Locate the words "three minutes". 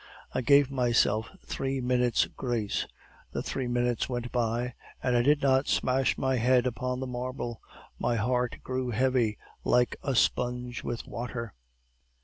1.45-2.25, 3.43-4.09